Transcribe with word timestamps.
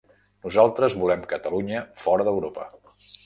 Nosaltres 0.45 0.95
volem 1.01 1.27
Catalunya 1.35 1.83
fora 2.05 2.27
d'Europa. 2.31 2.69